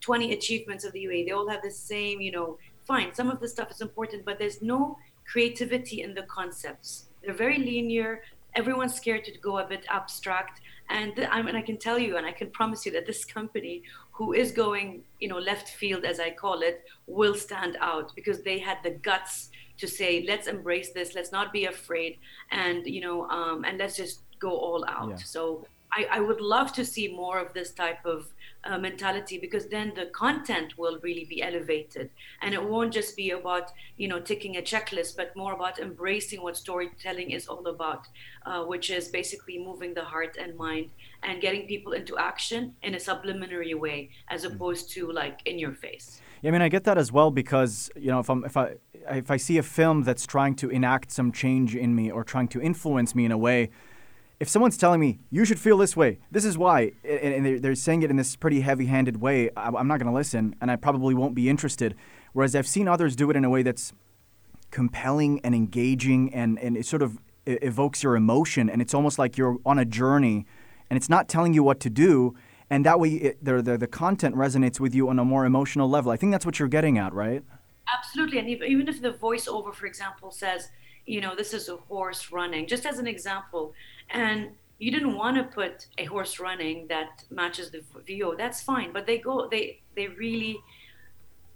20 0.00 0.32
achievements 0.32 0.84
of 0.84 0.92
the 0.92 1.04
UAE. 1.04 1.26
They 1.26 1.32
all 1.32 1.48
have 1.48 1.62
the 1.62 1.70
same, 1.70 2.20
you 2.20 2.32
know, 2.32 2.58
fine. 2.84 3.14
Some 3.14 3.30
of 3.30 3.40
the 3.40 3.48
stuff 3.48 3.70
is 3.70 3.80
important, 3.80 4.24
but 4.24 4.38
there's 4.38 4.62
no 4.62 4.98
creativity 5.30 6.02
in 6.02 6.14
the 6.14 6.22
concepts. 6.22 7.06
They're 7.22 7.34
very 7.34 7.58
linear. 7.58 8.22
Everyone's 8.56 8.94
scared 8.94 9.24
to 9.24 9.38
go 9.38 9.58
a 9.58 9.66
bit 9.66 9.84
abstract. 9.88 10.60
And 10.88 11.14
th- 11.14 11.28
I 11.30 11.42
mean, 11.42 11.54
I 11.54 11.62
can 11.62 11.76
tell 11.76 11.98
you, 11.98 12.16
and 12.16 12.26
I 12.26 12.32
can 12.32 12.50
promise 12.50 12.84
you 12.84 12.92
that 12.92 13.06
this 13.06 13.24
company, 13.24 13.82
who 14.10 14.32
is 14.32 14.50
going, 14.50 15.02
you 15.20 15.28
know, 15.28 15.38
left 15.38 15.68
field 15.68 16.04
as 16.04 16.18
I 16.18 16.30
call 16.30 16.62
it, 16.62 16.82
will 17.06 17.34
stand 17.34 17.76
out 17.80 18.12
because 18.16 18.42
they 18.42 18.58
had 18.58 18.78
the 18.82 18.90
guts 18.90 19.50
to 19.80 19.88
say, 19.88 20.24
let's 20.26 20.46
embrace 20.46 20.92
this, 20.92 21.14
let's 21.14 21.32
not 21.32 21.52
be 21.52 21.64
afraid, 21.66 22.18
and 22.50 22.86
you 22.86 23.00
know, 23.00 23.28
um, 23.28 23.64
and 23.64 23.78
let's 23.78 23.96
just 23.96 24.22
go 24.38 24.50
all 24.50 24.84
out. 24.86 25.10
Yeah. 25.10 25.16
So 25.16 25.66
I, 25.92 26.06
I 26.10 26.20
would 26.20 26.40
love 26.40 26.72
to 26.74 26.84
see 26.84 27.08
more 27.08 27.38
of 27.38 27.52
this 27.52 27.72
type 27.72 28.04
of 28.04 28.28
uh, 28.64 28.78
mentality 28.78 29.38
because 29.38 29.66
then 29.66 29.92
the 29.96 30.06
content 30.06 30.76
will 30.78 30.98
really 31.02 31.24
be 31.24 31.42
elevated 31.42 32.10
and 32.42 32.52
it 32.54 32.62
won't 32.62 32.92
just 32.92 33.16
be 33.16 33.30
about 33.30 33.72
you 33.96 34.06
know 34.06 34.20
ticking 34.20 34.56
a 34.58 34.62
checklist 34.62 35.16
but 35.16 35.34
more 35.34 35.54
about 35.54 35.78
embracing 35.78 36.42
what 36.42 36.56
storytelling 36.56 37.30
is 37.30 37.48
all 37.48 37.66
about 37.66 38.06
uh, 38.44 38.62
which 38.62 38.90
is 38.90 39.08
basically 39.08 39.58
moving 39.58 39.94
the 39.94 40.04
heart 40.04 40.36
and 40.38 40.56
mind 40.56 40.90
and 41.22 41.40
getting 41.40 41.66
people 41.66 41.92
into 41.92 42.18
action 42.18 42.74
in 42.82 42.94
a 42.94 43.00
subliminary 43.00 43.74
way 43.74 44.10
as 44.28 44.44
mm. 44.44 44.52
opposed 44.54 44.90
to 44.90 45.10
like 45.10 45.40
in 45.46 45.58
your 45.58 45.72
face 45.72 46.20
yeah, 46.42 46.48
I 46.48 46.52
mean, 46.52 46.62
I 46.62 46.68
get 46.68 46.84
that 46.84 46.98
as 46.98 47.12
well 47.12 47.30
because 47.30 47.90
you 47.96 48.10
know, 48.10 48.20
if 48.20 48.30
I'm 48.30 48.44
if 48.44 48.56
I 48.56 48.74
if 49.10 49.30
I 49.30 49.36
see 49.36 49.58
a 49.58 49.62
film 49.62 50.02
that's 50.04 50.26
trying 50.26 50.54
to 50.56 50.68
enact 50.70 51.10
some 51.10 51.32
change 51.32 51.74
in 51.74 51.94
me 51.94 52.10
or 52.10 52.24
trying 52.24 52.48
to 52.48 52.60
influence 52.60 53.14
me 53.14 53.24
in 53.24 53.32
a 53.32 53.38
way, 53.38 53.70
if 54.38 54.48
someone's 54.48 54.76
telling 54.76 55.00
me 55.00 55.20
you 55.30 55.44
should 55.44 55.58
feel 55.58 55.76
this 55.76 55.96
way, 55.96 56.18
this 56.30 56.44
is 56.44 56.56
why, 56.56 56.92
and 57.04 57.44
they're, 57.44 57.60
they're 57.60 57.74
saying 57.74 58.02
it 58.02 58.10
in 58.10 58.16
this 58.16 58.36
pretty 58.36 58.60
heavy-handed 58.60 59.20
way, 59.20 59.50
I'm 59.56 59.86
not 59.86 59.98
going 59.98 60.10
to 60.10 60.14
listen, 60.14 60.54
and 60.60 60.70
I 60.70 60.76
probably 60.76 61.14
won't 61.14 61.34
be 61.34 61.48
interested. 61.48 61.94
Whereas 62.32 62.56
I've 62.56 62.66
seen 62.66 62.88
others 62.88 63.16
do 63.16 63.30
it 63.30 63.36
in 63.36 63.44
a 63.44 63.50
way 63.50 63.62
that's 63.62 63.92
compelling 64.70 65.40
and 65.44 65.54
engaging, 65.54 66.32
and 66.32 66.58
and 66.58 66.76
it 66.76 66.86
sort 66.86 67.02
of 67.02 67.18
evokes 67.44 68.02
your 68.02 68.16
emotion, 68.16 68.70
and 68.70 68.80
it's 68.80 68.94
almost 68.94 69.18
like 69.18 69.36
you're 69.36 69.58
on 69.66 69.78
a 69.78 69.84
journey, 69.84 70.46
and 70.88 70.96
it's 70.96 71.08
not 71.08 71.28
telling 71.28 71.52
you 71.52 71.62
what 71.62 71.80
to 71.80 71.90
do, 71.90 72.34
and 72.70 72.86
that 72.86 72.98
way 73.00 73.10
it, 73.10 73.44
the, 73.44 73.60
the 73.60 73.76
the 73.76 73.86
content 73.86 74.34
resonates 74.36 74.80
with 74.80 74.94
you 74.94 75.08
on 75.08 75.18
a 75.18 75.24
more 75.24 75.44
emotional 75.44 75.88
level. 75.88 76.10
I 76.12 76.16
think 76.16 76.32
that's 76.32 76.46
what 76.46 76.58
you're 76.58 76.68
getting 76.68 76.98
at, 76.98 77.12
right? 77.12 77.42
Absolutely, 77.92 78.38
and 78.38 78.48
even 78.48 78.88
if 78.88 79.02
the 79.02 79.12
voiceover, 79.12 79.74
for 79.74 79.86
example, 79.86 80.30
says 80.30 80.70
you 81.06 81.20
know, 81.20 81.34
this 81.34 81.52
is 81.52 81.68
a 81.68 81.76
horse 81.76 82.30
running, 82.30 82.66
just 82.66 82.86
as 82.86 82.98
an 82.98 83.06
example. 83.06 83.74
And 84.10 84.50
you 84.78 84.90
didn't 84.90 85.16
want 85.16 85.36
to 85.36 85.44
put 85.44 85.86
a 85.98 86.04
horse 86.04 86.38
running 86.38 86.86
that 86.88 87.24
matches 87.30 87.70
the 87.70 87.82
VO. 88.06 88.34
That's 88.36 88.62
fine, 88.62 88.92
but 88.92 89.06
they 89.06 89.18
go, 89.18 89.48
they 89.48 89.80
they 89.96 90.06
really 90.06 90.58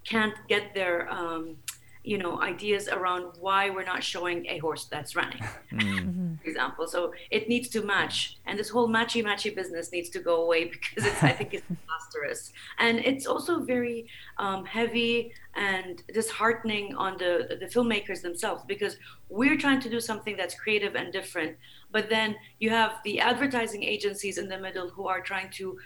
can't 0.05 0.35
get 0.49 0.75
their 0.75 1.11
um, 1.11 1.57
you 2.03 2.19
know 2.19 2.41
ideas 2.43 2.89
around 2.89 3.33
why 3.41 3.71
we're 3.71 3.85
not 3.85 4.03
showing 4.05 4.45
a 4.47 4.59
horse 4.59 4.85
that's 4.85 5.17
running 5.17 5.43
mm. 5.73 6.14
For 6.45 6.51
example. 6.51 6.87
So 6.87 7.13
it 7.31 7.49
needs 7.49 7.69
to 7.71 7.83
match. 7.83 8.39
And 8.47 8.59
this 8.59 8.69
whole 8.69 8.89
matchy 8.89 9.25
matchy 9.25 9.55
business 9.55 9.91
needs 9.91 10.11
to 10.11 10.21
go 10.21 10.43
away 10.45 10.65
because 10.75 11.07
it's 11.07 11.23
i 11.23 11.33
think 11.33 11.55
it's 11.55 11.67
disastrous 11.69 12.53
and 12.79 12.99
it's 12.99 13.27
also 13.27 13.61
very 13.61 14.07
um, 14.39 14.65
heavy 14.65 15.33
and 15.57 16.03
disheartening 16.13 16.95
on 16.97 17.17
the 17.17 17.57
the 17.61 17.67
filmmakers 17.67 18.21
themselves 18.23 18.63
because 18.67 18.97
we're 19.29 19.57
trying 19.57 19.81
to 19.81 19.89
do 19.89 20.01
something 20.01 20.37
that's 20.37 20.55
creative 20.55 20.95
and 20.95 21.13
different. 21.13 21.57
But 21.91 22.09
then 22.11 22.37
you 22.61 22.71
have 22.71 22.93
the 23.05 23.21
advertising 23.21 23.83
agencies 23.83 24.39
in 24.39 24.49
the 24.49 24.59
middle 24.59 24.89
who 24.89 25.07
are 25.07 25.21
trying 25.21 25.51
to 25.53 25.79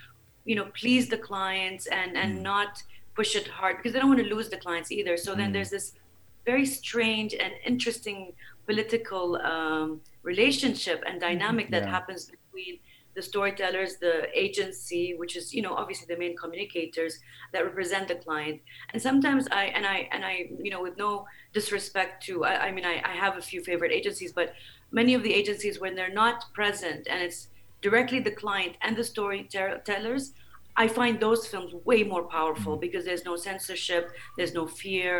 you 0.44 0.56
know 0.56 0.66
please 0.80 1.08
the 1.08 1.18
clients 1.18 1.86
and 1.86 2.16
and 2.16 2.38
mm. 2.38 2.42
not 2.42 2.82
push 3.14 3.34
it 3.36 3.48
hard 3.48 3.76
because 3.76 3.92
they 3.92 3.98
don't 3.98 4.08
want 4.08 4.20
to 4.20 4.34
lose 4.34 4.48
the 4.48 4.56
clients 4.56 4.90
either. 4.90 5.16
So 5.16 5.34
then 5.34 5.50
mm. 5.50 5.54
there's 5.54 5.70
this 5.70 5.92
very 6.46 6.64
strange 6.64 7.34
and 7.34 7.52
interesting 7.66 8.32
political 8.68 9.36
um, 9.36 10.00
relationship 10.22 11.02
and 11.06 11.14
mm-hmm. 11.20 11.28
dynamic 11.28 11.70
that 11.70 11.84
yeah. 11.84 11.90
happens 11.90 12.30
between 12.36 12.78
the 13.14 13.22
storytellers, 13.22 13.96
the 13.96 14.16
agency, 14.38 15.14
which 15.16 15.34
is 15.36 15.52
you 15.56 15.62
know 15.62 15.74
obviously 15.74 16.06
the 16.12 16.20
main 16.24 16.36
communicators 16.36 17.18
that 17.52 17.64
represent 17.64 18.06
the 18.06 18.14
client. 18.26 18.60
And 18.92 19.02
sometimes 19.08 19.48
I 19.50 19.64
and 19.76 19.84
I 19.86 20.08
and 20.12 20.22
I 20.24 20.34
you 20.66 20.70
know 20.70 20.82
with 20.86 20.96
no 21.06 21.26
disrespect 21.52 22.22
to 22.26 22.44
I, 22.44 22.66
I 22.66 22.68
mean 22.74 22.84
I, 22.84 22.96
I 23.12 23.14
have 23.24 23.36
a 23.36 23.44
few 23.50 23.60
favorite 23.70 23.92
agencies, 24.00 24.32
but 24.40 24.52
many 25.00 25.14
of 25.14 25.22
the 25.22 25.34
agencies 25.40 25.80
when 25.80 25.94
they're 25.96 26.18
not 26.24 26.36
present 26.52 27.08
and 27.10 27.20
it's 27.26 27.48
directly 27.86 28.20
the 28.20 28.36
client 28.42 28.76
and 28.82 28.96
the 28.96 29.04
storytellers. 29.04 30.24
I 30.84 30.86
find 30.86 31.18
those 31.18 31.42
films 31.52 31.72
way 31.84 32.00
more 32.04 32.24
powerful 32.38 32.74
mm-hmm. 32.74 32.86
because 32.86 33.04
there's 33.04 33.24
no 33.24 33.34
censorship, 33.34 34.04
there's 34.36 34.54
no 34.54 34.64
fear 34.82 35.14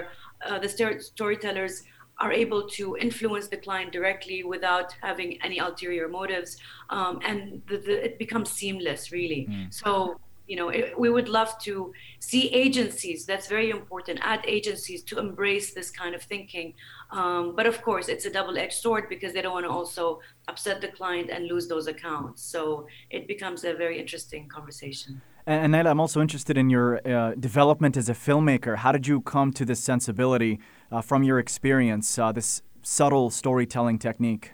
uh, 0.47 0.59
the 0.59 1.00
storytellers 1.00 1.83
are 2.21 2.33
able 2.33 2.69
to 2.69 2.97
influence 2.97 3.49
the 3.49 3.57
client 3.57 3.93
directly 3.93 4.43
without 4.43 4.95
having 5.01 5.41
any 5.43 5.59
ulterior 5.59 6.09
motives, 6.09 6.57
um, 6.91 7.21
and 7.25 7.63
the, 7.69 7.79
the, 7.79 8.05
it 8.05 8.19
becomes 8.19 8.51
seamless, 8.51 9.13
really. 9.13 9.47
Mm. 9.49 9.73
So 9.73 10.19
you 10.49 10.57
know 10.57 10.71
it, 10.71 10.99
we 10.99 11.11
would 11.11 11.29
love 11.29 11.57
to 11.59 11.93
see 12.19 12.49
agencies 12.49 13.27
that's 13.27 13.47
very 13.47 13.71
important 13.71 14.19
ad 14.23 14.41
agencies 14.47 15.03
to 15.05 15.19
embrace 15.19 15.75
this 15.75 15.91
kind 15.91 16.15
of 16.15 16.23
thinking 16.23 16.75
um, 17.11 17.55
but 17.55 17.67
of 17.67 17.83
course 17.83 18.09
it's 18.09 18.25
a 18.25 18.31
double-edged 18.31 18.73
sword 18.73 19.05
because 19.11 19.33
they 19.35 19.43
don't 19.43 19.53
want 19.53 19.67
to 19.67 19.71
also 19.71 20.21
upset 20.49 20.81
the 20.81 20.89
client 20.89 21.29
and 21.31 21.47
lose 21.47 21.69
those 21.69 21.87
accounts 21.87 22.43
so 22.43 22.87
it 23.11 23.29
becomes 23.29 23.63
a 23.65 23.75
very 23.75 24.01
interesting 24.01 24.49
conversation 24.49 25.21
and, 25.47 25.75
and 25.75 25.89
I'm 25.89 26.01
also 26.01 26.21
interested 26.21 26.59
in 26.59 26.69
your 26.69 27.01
uh, 27.09 27.33
development 27.35 27.97
as 27.97 28.11
a 28.11 28.13
filmmaker. 28.13 28.77
How 28.77 28.93
did 28.93 29.07
you 29.07 29.23
come 29.23 29.51
to 29.55 29.65
this 29.65 29.81
sensibility 29.81 30.61
uh, 30.90 31.00
from 31.00 31.23
your 31.23 31.38
experience, 31.38 32.18
uh, 32.18 32.33
this 32.33 32.62
subtle 32.83 33.30
storytelling 33.30 33.99
technique? 33.99 34.52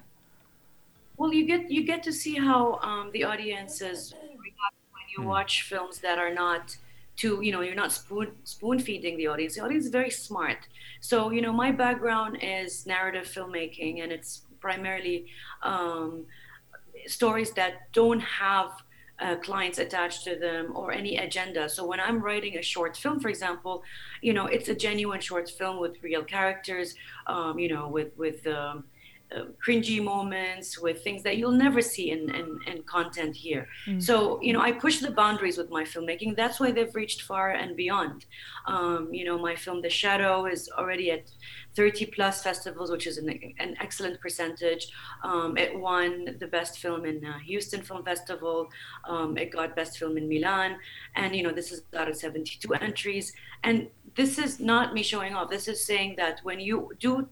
Well, 1.17 1.33
you 1.33 1.47
get 1.47 1.71
you 1.71 1.85
get 1.85 2.03
to 2.05 2.13
see 2.13 2.35
how 2.35 2.79
um, 2.83 3.11
the 3.13 3.25
audiences 3.25 4.13
react 4.21 4.77
when 4.93 5.07
you 5.17 5.25
mm. 5.25 5.29
watch 5.29 5.63
films 5.63 5.99
that 5.99 6.19
are 6.19 6.35
not 6.35 6.77
to 7.17 7.41
you 7.41 7.53
know 7.53 7.61
you're 7.61 7.77
not 7.77 7.93
spoon 7.93 8.33
spoon 8.43 8.79
feeding 8.79 9.17
the 9.17 9.29
audience. 9.29 9.55
The 9.55 9.63
audience 9.63 9.85
is 9.85 9.91
very 9.91 10.11
smart. 10.11 10.67
So 11.01 11.31
you 11.31 11.41
know 11.41 11.53
my 11.53 11.71
background 11.71 12.39
is 12.43 12.87
narrative 12.87 13.27
filmmaking, 13.27 14.03
and 14.03 14.11
it's 14.11 14.43
primarily 14.61 15.27
um, 15.63 16.27
stories 17.07 17.53
that 17.53 17.93
don't 17.93 18.21
have 18.21 18.71
uh, 19.21 19.37
clients 19.37 19.79
attached 19.79 20.25
to 20.25 20.37
them 20.37 20.73
or 20.75 20.93
any 20.93 21.17
agenda. 21.17 21.69
So 21.69 21.87
when 21.87 22.01
I'm 22.01 22.21
writing 22.21 22.59
a 22.59 22.63
short 22.63 22.97
film, 22.97 23.21
for 23.21 23.29
example, 23.29 23.85
you 24.23 24.33
know, 24.33 24.47
it's 24.47 24.69
a 24.69 24.75
genuine 24.75 25.21
short 25.21 25.49
film 25.49 25.79
with 25.79 26.03
real 26.03 26.25
characters, 26.25 26.95
um, 27.27 27.59
you 27.59 27.69
know, 27.69 27.89
with 27.89 28.17
with 28.17 28.47
um, 28.47 28.85
uh, 29.35 29.45
cringy 29.65 30.03
moments, 30.03 30.79
with 30.79 31.03
things 31.03 31.23
that 31.23 31.37
you'll 31.39 31.51
never 31.51 31.81
see 31.81 32.11
in, 32.11 32.35
in, 32.35 32.59
in 32.67 32.83
content 32.83 33.35
here. 33.35 33.67
Mm. 33.87 34.03
So, 34.03 34.41
you 34.41 34.53
know, 34.53 34.61
I 34.61 34.73
push 34.73 35.01
the 35.01 35.11
boundaries 35.11 35.59
with 35.59 35.71
my 35.71 35.85
filmmaking. 35.85 36.37
That's 36.37 36.61
why 36.61 36.71
they've 36.71 36.95
reached 36.95 37.23
far 37.23 37.51
and 37.51 37.77
beyond. 37.77 38.27
Um, 38.67 39.13
you 39.13 39.25
know, 39.25 39.39
my 39.39 39.57
film, 39.57 39.83
The 39.83 39.91
Shadow, 39.91 40.47
is 40.47 40.71
already 40.79 41.11
at 41.11 41.31
30 41.75 42.07
plus 42.07 42.43
festivals, 42.43 42.91
which 42.91 43.07
is 43.07 43.19
an, 43.19 43.29
an 43.59 43.77
excellent 43.81 44.21
percentage. 44.21 44.89
Um, 45.23 45.57
it 45.57 45.77
won 45.79 46.37
the 46.39 46.47
best 46.47 46.79
film 46.79 47.05
in 47.05 47.25
uh, 47.25 47.39
Houston 47.41 47.83
Film 47.83 48.05
Festival. 48.05 48.69
Um, 49.09 49.37
it 49.37 49.51
got 49.51 49.75
best 49.75 49.99
film 49.99 50.17
in 50.17 50.29
Milan. 50.29 50.77
And, 51.17 51.35
you 51.35 51.43
know, 51.43 51.53
this 51.53 51.73
is 51.73 51.83
out 51.97 52.09
of 52.09 52.17
72 52.17 52.73
entries. 52.75 53.33
And 53.65 53.89
this 54.15 54.39
is 54.39 54.61
not 54.61 54.95
me 54.95 55.03
showing 55.03 55.35
off. 55.35 55.51
This 55.51 55.67
is 55.67 55.85
saying 55.85 56.15
that 56.19 56.41
when 56.45 56.61
you 56.61 56.93
do 57.01 57.29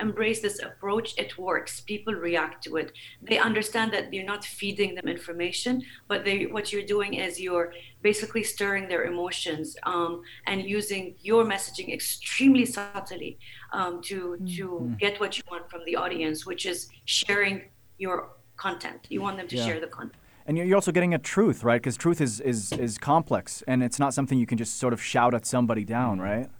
embrace 0.00 0.40
this 0.40 0.60
approach, 0.60 1.14
it 1.18 1.36
works. 1.38 1.80
People 1.80 2.14
react 2.14 2.64
to 2.64 2.76
it. 2.76 2.92
They 3.22 3.38
understand 3.38 3.92
that 3.92 4.12
you're 4.12 4.24
not 4.24 4.44
feeding 4.44 4.94
them 4.94 5.08
information, 5.08 5.82
but 6.08 6.24
they, 6.24 6.46
what 6.46 6.72
you're 6.72 6.86
doing 6.86 7.14
is 7.14 7.40
you're 7.40 7.72
basically 8.02 8.42
stirring 8.42 8.88
their 8.88 9.04
emotions 9.04 9.76
um, 9.84 10.22
and 10.46 10.62
using 10.62 11.14
your 11.20 11.44
messaging 11.44 11.92
extremely 11.92 12.64
subtly 12.64 13.38
um, 13.72 14.02
to 14.02 14.36
to 14.56 14.68
mm-hmm. 14.68 14.94
get 14.94 15.20
what 15.20 15.36
you 15.36 15.44
want 15.50 15.70
from 15.70 15.80
the 15.84 15.96
audience, 15.96 16.46
which 16.46 16.66
is 16.66 16.88
sharing 17.04 17.62
your 17.98 18.30
content. 18.56 19.06
You 19.08 19.22
want 19.22 19.36
them 19.36 19.48
to 19.48 19.56
yeah. 19.56 19.66
share 19.66 19.80
the 19.80 19.86
content. 19.86 20.18
And 20.46 20.58
you're 20.58 20.74
also 20.74 20.90
getting 20.90 21.14
at 21.14 21.22
truth, 21.22 21.62
right? 21.62 21.80
Because 21.80 21.96
truth 21.96 22.20
is, 22.20 22.40
is, 22.40 22.72
is 22.72 22.98
complex, 22.98 23.62
and 23.68 23.82
it's 23.82 24.00
not 24.00 24.12
something 24.12 24.38
you 24.38 24.46
can 24.46 24.58
just 24.58 24.78
sort 24.78 24.92
of 24.92 25.00
shout 25.00 25.34
at 25.34 25.46
somebody 25.46 25.84
down, 25.84 26.18
right? 26.18 26.50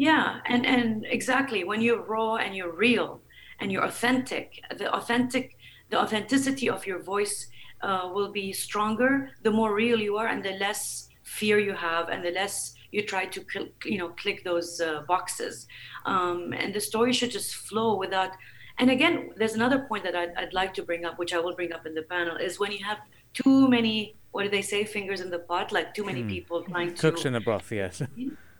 Yeah, 0.00 0.40
and 0.46 0.64
and 0.64 1.04
exactly 1.04 1.62
when 1.62 1.82
you're 1.82 2.00
raw 2.00 2.36
and 2.36 2.56
you're 2.56 2.72
real 2.72 3.20
and 3.58 3.70
you're 3.70 3.84
authentic, 3.84 4.58
the 4.78 4.90
authentic 4.94 5.58
the 5.90 6.00
authenticity 6.00 6.70
of 6.70 6.86
your 6.86 7.02
voice 7.02 7.48
uh, 7.82 8.08
will 8.14 8.32
be 8.32 8.50
stronger 8.50 9.28
the 9.42 9.50
more 9.50 9.74
real 9.74 10.00
you 10.00 10.16
are 10.16 10.28
and 10.28 10.42
the 10.42 10.52
less 10.52 11.10
fear 11.22 11.58
you 11.58 11.74
have 11.74 12.08
and 12.08 12.24
the 12.24 12.30
less 12.30 12.74
you 12.92 13.02
try 13.02 13.26
to 13.26 13.44
you 13.84 13.98
know 13.98 14.08
click 14.22 14.42
those 14.42 14.80
uh, 14.80 15.02
boxes. 15.06 15.66
Um, 16.06 16.54
and 16.54 16.72
the 16.72 16.80
story 16.80 17.12
should 17.12 17.30
just 17.30 17.54
flow 17.54 17.98
without 17.98 18.30
and 18.78 18.88
again 18.90 19.14
there's 19.36 19.56
another 19.60 19.80
point 19.80 20.02
that 20.04 20.16
I'd, 20.16 20.32
I'd, 20.34 20.54
like 20.54 20.72
to 20.78 20.82
bring 20.82 21.04
up 21.04 21.18
which 21.18 21.34
i 21.34 21.38
will 21.38 21.54
bring 21.54 21.72
up 21.74 21.84
in 21.84 21.94
the 21.94 22.06
panel 22.14 22.36
is 22.38 22.58
when 22.58 22.72
you 22.72 22.82
have 22.90 23.00
too 23.34 23.68
many 23.68 24.16
what 24.30 24.44
do 24.44 24.48
they 24.48 24.62
say 24.62 24.84
fingers 24.84 25.20
in 25.20 25.28
the 25.28 25.40
pot 25.40 25.72
like 25.72 25.92
too 25.92 26.04
many 26.04 26.22
hmm. 26.22 26.28
people 26.28 26.62
trying 26.62 26.94
to 26.94 27.00
cooks 27.02 27.26
in 27.26 27.34
the 27.34 27.40
broth 27.40 27.70
yes 27.70 28.00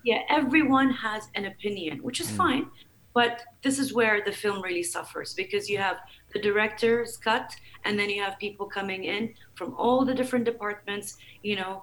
yeah, 0.04 0.21
everyone 0.28 0.90
has 0.90 1.28
an 1.35 1.47
opinion, 1.47 2.02
which 2.02 2.21
is 2.21 2.28
mm. 2.28 2.37
fine. 2.37 2.71
But 3.12 3.42
this 3.62 3.78
is 3.78 3.92
where 3.92 4.23
the 4.25 4.30
film 4.30 4.62
really 4.62 4.85
suffers 4.85 5.35
because 5.35 5.69
you 5.69 5.78
have 5.78 5.97
the 6.33 6.40
director's 6.40 7.16
cut, 7.16 7.54
and 7.85 7.99
then 7.99 8.09
you 8.09 8.23
have 8.23 8.38
people 8.38 8.66
coming 8.66 9.04
in 9.04 9.35
from 9.54 9.75
all 9.76 10.04
the 10.04 10.14
different 10.14 10.45
departments, 10.45 11.16
you 11.42 11.57
know, 11.57 11.83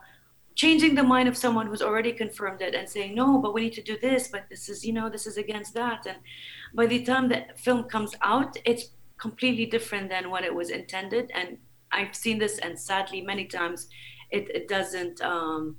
changing 0.56 0.96
the 0.96 1.04
mind 1.04 1.28
of 1.28 1.38
someone 1.38 1.68
who's 1.68 1.82
already 1.82 2.12
confirmed 2.14 2.62
it 2.62 2.74
and 2.74 2.90
saying, 2.90 3.14
no, 3.14 3.40
but 3.40 3.54
we 3.54 3.62
need 3.62 3.74
to 3.74 3.84
do 3.84 3.98
this, 4.00 4.30
but 4.30 4.46
this 4.50 4.70
is, 4.70 4.86
you 4.86 4.94
know, 4.94 5.10
this 5.10 5.28
is 5.28 5.38
against 5.38 5.74
that. 5.74 6.08
And 6.08 6.18
by 6.74 6.88
the 6.88 7.04
time 7.04 7.28
the 7.28 7.46
film 7.56 7.84
comes 7.84 8.16
out, 8.22 8.58
it's 8.66 8.92
completely 9.20 9.66
different 9.66 10.10
than 10.10 10.32
what 10.32 10.44
it 10.44 10.54
was 10.54 10.70
intended. 10.70 11.30
And 11.36 11.58
I've 11.92 12.16
seen 12.16 12.40
this, 12.40 12.58
and 12.60 12.80
sadly, 12.80 13.22
many 13.22 13.46
times 13.46 13.90
it, 14.32 14.50
it 14.50 14.68
doesn't. 14.68 15.22
Um, 15.22 15.76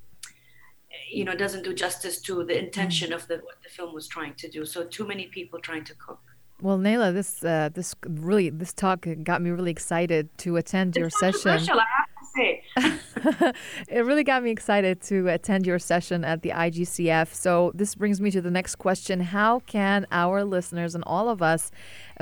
you 1.10 1.24
know 1.24 1.34
doesn't 1.34 1.64
do 1.64 1.74
justice 1.74 2.20
to 2.20 2.44
the 2.44 2.58
intention 2.58 3.10
mm. 3.10 3.14
of 3.14 3.26
the 3.28 3.36
what 3.38 3.62
the 3.62 3.68
film 3.68 3.94
was 3.94 4.06
trying 4.06 4.34
to 4.34 4.48
do 4.48 4.64
so 4.64 4.84
too 4.84 5.06
many 5.06 5.26
people 5.26 5.58
trying 5.58 5.84
to 5.84 5.94
cook 5.94 6.20
well 6.60 6.78
Nayla 6.78 7.12
this 7.12 7.44
uh, 7.44 7.68
this 7.72 7.94
really 8.06 8.50
this 8.50 8.72
talk 8.72 9.06
got 9.22 9.42
me 9.42 9.50
really 9.50 9.70
excited 9.70 10.36
to 10.38 10.56
attend 10.56 10.96
it's 10.96 10.98
your 10.98 11.10
session 11.10 11.50
I 11.50 11.84
have 11.96 12.08
to 12.18 12.26
say. 12.36 13.52
it 13.88 14.04
really 14.04 14.24
got 14.24 14.42
me 14.42 14.50
excited 14.50 15.00
to 15.02 15.28
attend 15.28 15.66
your 15.66 15.78
session 15.78 16.24
at 16.24 16.42
the 16.42 16.50
IGCF 16.50 17.32
so 17.34 17.72
this 17.74 17.94
brings 17.94 18.20
me 18.20 18.30
to 18.30 18.40
the 18.40 18.50
next 18.50 18.76
question 18.76 19.20
how 19.20 19.60
can 19.60 20.06
our 20.10 20.44
listeners 20.44 20.94
and 20.94 21.04
all 21.06 21.28
of 21.28 21.42
us 21.42 21.70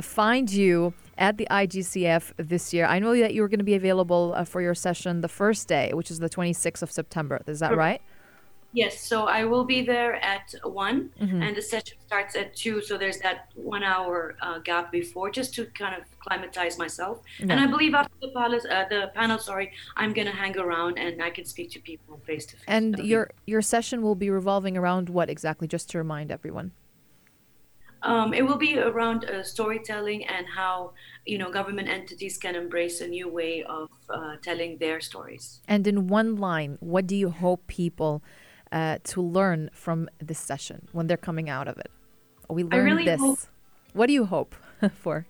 find 0.00 0.50
you 0.52 0.92
at 1.18 1.38
the 1.38 1.46
IGCF 1.50 2.32
this 2.36 2.74
year. 2.74 2.86
I 2.86 2.98
know 2.98 3.16
that 3.18 3.34
you're 3.34 3.48
going 3.48 3.58
to 3.58 3.64
be 3.64 3.74
available 3.74 4.34
uh, 4.36 4.44
for 4.44 4.60
your 4.60 4.74
session 4.74 5.20
the 5.20 5.28
first 5.28 5.66
day, 5.68 5.92
which 5.94 6.10
is 6.10 6.18
the 6.18 6.28
26th 6.28 6.82
of 6.82 6.90
September. 6.90 7.42
Is 7.46 7.60
that 7.60 7.76
right? 7.76 8.02
Yes, 8.76 9.00
so 9.00 9.26
I 9.26 9.44
will 9.44 9.64
be 9.64 9.80
there 9.80 10.16
at 10.16 10.54
one, 10.62 11.08
mm-hmm. 11.18 11.42
and 11.42 11.56
the 11.56 11.62
session 11.62 11.96
starts 12.06 12.36
at 12.36 12.54
two. 12.54 12.82
So 12.82 12.98
there's 12.98 13.18
that 13.20 13.48
one 13.54 13.82
hour 13.82 14.36
uh, 14.42 14.58
gap 14.58 14.92
before, 14.92 15.30
just 15.30 15.54
to 15.54 15.64
kind 15.82 15.94
of 15.98 16.02
climatize 16.20 16.76
myself. 16.76 17.22
Yeah. 17.38 17.46
And 17.52 17.58
I 17.58 17.66
believe 17.68 17.94
after 17.94 18.12
the 18.20 18.32
panel, 18.36 18.60
uh, 18.70 18.84
the 18.90 19.10
panel, 19.14 19.38
sorry, 19.38 19.72
I'm 19.96 20.12
gonna 20.12 20.38
hang 20.42 20.58
around 20.58 20.98
and 20.98 21.22
I 21.22 21.30
can 21.30 21.46
speak 21.46 21.70
to 21.70 21.80
people 21.80 22.20
face 22.26 22.44
to 22.50 22.56
face. 22.56 22.64
And 22.68 22.98
your 22.98 23.30
your 23.46 23.62
session 23.62 24.02
will 24.02 24.14
be 24.14 24.28
revolving 24.28 24.76
around 24.76 25.08
what 25.08 25.30
exactly? 25.30 25.66
Just 25.66 25.88
to 25.92 25.98
remind 25.98 26.30
everyone. 26.30 26.72
Um, 28.02 28.34
it 28.34 28.42
will 28.46 28.58
be 28.58 28.78
around 28.78 29.24
uh, 29.24 29.42
storytelling 29.42 30.26
and 30.26 30.46
how 30.46 30.92
you 31.24 31.38
know 31.38 31.50
government 31.50 31.88
entities 31.88 32.36
can 32.36 32.54
embrace 32.54 33.00
a 33.00 33.08
new 33.08 33.28
way 33.40 33.62
of 33.62 33.88
uh, 34.10 34.36
telling 34.42 34.76
their 34.76 35.00
stories. 35.00 35.62
And 35.66 35.86
in 35.86 36.08
one 36.08 36.36
line, 36.36 36.76
what 36.80 37.06
do 37.06 37.16
you 37.16 37.30
hope 37.30 37.66
people? 37.68 38.22
Uh, 38.76 38.98
to 39.04 39.22
learn 39.22 39.70
from 39.72 39.98
this 40.18 40.38
session 40.38 40.88
when 40.92 41.06
they're 41.06 41.24
coming 41.28 41.48
out 41.48 41.66
of 41.66 41.78
it? 41.78 41.90
We 42.48 42.62
learned 42.62 42.84
really 42.84 43.04
this. 43.04 43.20
Hope, 43.20 43.38
what 43.94 44.06
do 44.06 44.12
you 44.12 44.26
hope 44.26 44.54
for? 45.02 45.26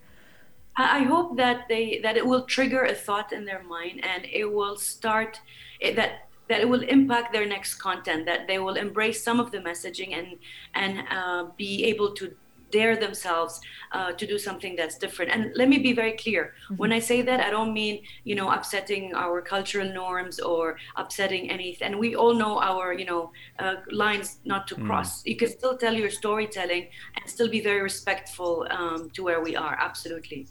I 0.77 1.01
hope 1.05 1.37
that 1.39 1.69
they 1.69 2.01
that 2.03 2.17
it 2.17 2.27
will 2.27 2.45
trigger 2.57 2.83
a 2.85 2.95
thought 2.95 3.33
in 3.33 3.45
their 3.47 3.63
mind 3.63 4.05
and 4.05 4.27
it 4.41 4.53
will 4.53 4.77
start 4.77 5.41
it, 5.81 5.97
that 5.97 6.29
that 6.49 6.61
it 6.61 6.69
will 6.69 6.83
impact 6.83 7.33
their 7.33 7.47
next 7.47 7.75
content 7.77 8.27
that 8.27 8.47
they 8.47 8.59
will 8.59 8.77
embrace 8.87 9.23
some 9.23 9.39
of 9.41 9.51
the 9.53 9.59
messaging 9.59 10.11
and 10.19 10.27
and 10.75 10.93
uh, 11.11 11.45
be 11.57 11.85
able 11.85 12.13
to 12.19 12.35
dare 12.71 12.97
themselves 12.97 13.61
uh, 13.93 14.13
to 14.13 14.27
do 14.27 14.39
something 14.39 14.77
that's 14.77 14.99
different. 14.99 15.31
And 15.31 15.53
let 15.55 15.69
me 15.69 15.79
be 15.79 15.93
very 15.93 16.13
clear 16.13 16.55
mm-hmm. 16.65 16.77
when 16.77 16.93
I 16.93 16.99
say 16.99 17.23
that, 17.23 17.41
I 17.41 17.51
don't 17.51 17.73
mean, 17.73 18.03
you 18.25 18.35
know, 18.35 18.51
upsetting 18.51 19.15
our 19.15 19.41
cultural 19.41 19.93
norms 19.93 20.41
or 20.41 20.77
upsetting 20.97 21.51
anything. 21.51 21.87
And 21.87 21.99
we 21.99 22.15
all 22.15 22.35
know 22.35 22.61
our, 22.61 22.93
you 22.93 23.05
know, 23.05 23.33
uh, 23.59 23.77
lines 23.91 24.39
not 24.45 24.67
to 24.69 24.77
mm. 24.77 24.87
cross. 24.87 25.25
You 25.25 25.37
can 25.37 25.49
still 25.49 25.77
tell 25.77 25.95
your 25.95 26.11
storytelling 26.11 26.89
and 27.17 27.31
still 27.31 27.49
be 27.49 27.61
very 27.61 27.83
respectful 27.83 28.67
um, 28.71 29.11
to 29.11 29.23
where 29.23 29.41
we 29.41 29.57
are. 29.57 29.77
Absolutely. 29.81 30.47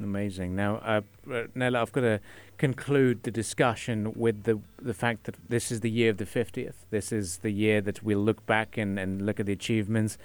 Amazing. 0.00 0.56
Now, 0.56 0.76
uh, 0.76 1.02
uh 1.30 1.44
Nella, 1.54 1.82
I've 1.82 1.92
got 1.92 2.00
to 2.00 2.20
conclude 2.56 3.22
the 3.22 3.30
discussion 3.30 4.12
with 4.14 4.44
the 4.44 4.60
the 4.80 4.94
fact 4.94 5.24
that 5.24 5.36
this 5.48 5.70
is 5.70 5.80
the 5.80 5.90
year 5.90 6.10
of 6.10 6.16
the 6.16 6.24
50th. 6.24 6.78
This 6.90 7.12
is 7.12 7.38
the 7.38 7.50
year 7.50 7.80
that 7.82 8.02
we'll 8.02 8.24
look 8.28 8.44
back 8.46 8.78
and, 8.78 8.98
and 8.98 9.22
look 9.26 9.38
at 9.40 9.46
the 9.46 9.52
achievements. 9.52 10.16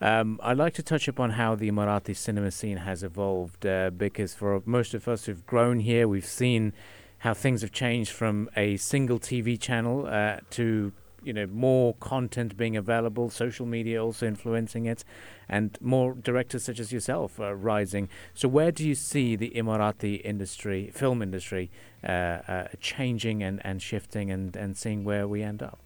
Um, 0.00 0.40
I'd 0.42 0.58
like 0.58 0.74
to 0.74 0.82
touch 0.82 1.08
upon 1.08 1.30
how 1.30 1.54
the 1.54 1.70
Emirati 1.70 2.16
cinema 2.16 2.50
scene 2.50 2.78
has 2.78 3.02
evolved 3.02 3.64
uh, 3.64 3.90
because 3.90 4.34
for 4.34 4.62
most 4.64 4.94
of 4.94 5.06
us 5.08 5.26
who've 5.26 5.44
grown 5.46 5.80
here, 5.80 6.08
we've 6.08 6.26
seen 6.26 6.72
how 7.18 7.32
things 7.34 7.62
have 7.62 7.72
changed 7.72 8.10
from 8.10 8.50
a 8.56 8.76
single 8.76 9.18
TV 9.18 9.58
channel 9.58 10.06
uh, 10.06 10.38
to 10.50 10.92
you 11.22 11.32
know 11.32 11.46
more 11.46 11.94
content 11.94 12.56
being 12.56 12.76
available, 12.76 13.30
social 13.30 13.64
media 13.66 14.02
also 14.02 14.26
influencing 14.26 14.84
it, 14.84 15.04
and 15.48 15.78
more 15.80 16.14
directors 16.14 16.64
such 16.64 16.78
as 16.78 16.92
yourself 16.92 17.36
rising. 17.38 18.08
So 18.34 18.46
where 18.48 18.70
do 18.70 18.86
you 18.86 18.94
see 18.94 19.36
the 19.36 19.50
Emirati 19.50 20.20
industry, 20.22 20.90
film 20.92 21.22
industry, 21.22 21.70
uh, 22.02 22.06
uh, 22.06 22.68
changing 22.80 23.42
and, 23.42 23.64
and 23.64 23.80
shifting 23.80 24.30
and, 24.30 24.54
and 24.54 24.76
seeing 24.76 25.04
where 25.04 25.26
we 25.26 25.42
end 25.42 25.62
up? 25.62 25.78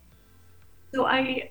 So 0.93 1.07
I 1.07 1.51